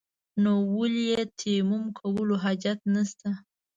[0.43, 3.29] نو ولې يې تيمم کولو حاجت نشته.